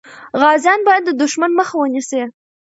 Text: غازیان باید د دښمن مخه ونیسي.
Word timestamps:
غازیان 0.41 0.79
باید 0.87 1.03
د 1.05 1.11
دښمن 1.21 1.51
مخه 1.59 1.75
ونیسي. 1.77 2.21